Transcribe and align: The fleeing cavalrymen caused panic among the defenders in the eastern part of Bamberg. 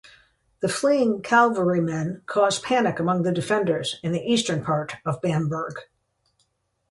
The 0.61 0.67
fleeing 0.67 1.21
cavalrymen 1.21 2.23
caused 2.25 2.63
panic 2.63 2.99
among 2.99 3.21
the 3.21 3.31
defenders 3.31 3.99
in 4.01 4.11
the 4.13 4.19
eastern 4.23 4.63
part 4.65 4.95
of 5.05 5.21
Bamberg. 5.21 5.75